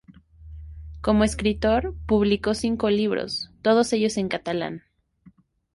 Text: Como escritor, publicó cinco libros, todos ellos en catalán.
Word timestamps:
Como 1.01 1.23
escritor, 1.23 1.93
publicó 2.07 2.55
cinco 2.55 2.89
libros, 2.89 3.51
todos 3.61 3.93
ellos 3.93 4.17
en 4.17 4.29
catalán. 4.29 4.83